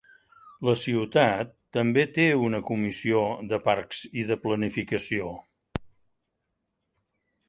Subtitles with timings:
[0.67, 5.29] La ciutat també té una comissió de parcs i de planificació.